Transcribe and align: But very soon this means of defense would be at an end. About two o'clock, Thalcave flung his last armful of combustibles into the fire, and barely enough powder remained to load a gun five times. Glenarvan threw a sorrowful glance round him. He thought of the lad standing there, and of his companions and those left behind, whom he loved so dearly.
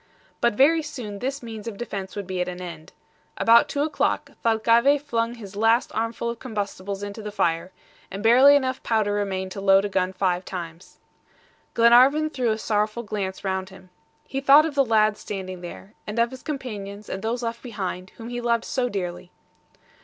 But 0.39 0.55
very 0.55 0.81
soon 0.81 1.19
this 1.19 1.43
means 1.43 1.67
of 1.67 1.77
defense 1.77 2.15
would 2.15 2.25
be 2.25 2.41
at 2.41 2.47
an 2.47 2.59
end. 2.59 2.91
About 3.37 3.69
two 3.69 3.83
o'clock, 3.83 4.31
Thalcave 4.43 4.99
flung 4.99 5.35
his 5.35 5.55
last 5.55 5.91
armful 5.93 6.31
of 6.31 6.39
combustibles 6.39 7.03
into 7.03 7.21
the 7.21 7.31
fire, 7.31 7.71
and 8.09 8.23
barely 8.23 8.55
enough 8.55 8.81
powder 8.81 9.13
remained 9.13 9.51
to 9.51 9.61
load 9.61 9.85
a 9.85 9.89
gun 9.89 10.11
five 10.11 10.43
times. 10.43 10.97
Glenarvan 11.75 12.31
threw 12.31 12.49
a 12.49 12.57
sorrowful 12.57 13.03
glance 13.03 13.43
round 13.43 13.69
him. 13.69 13.91
He 14.25 14.41
thought 14.41 14.65
of 14.65 14.73
the 14.73 14.83
lad 14.83 15.17
standing 15.19 15.61
there, 15.61 15.93
and 16.07 16.17
of 16.17 16.31
his 16.31 16.41
companions 16.41 17.07
and 17.07 17.21
those 17.21 17.43
left 17.43 17.61
behind, 17.61 18.09
whom 18.17 18.29
he 18.29 18.41
loved 18.41 18.65
so 18.65 18.89
dearly. 18.89 19.29